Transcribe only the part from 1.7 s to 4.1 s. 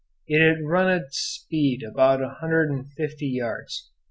about a hundred and fifty yards.